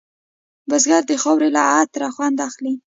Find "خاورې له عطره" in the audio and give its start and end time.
1.21-2.07